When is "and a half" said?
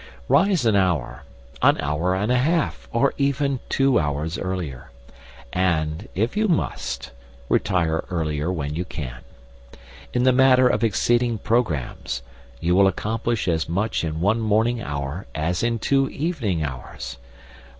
2.15-2.89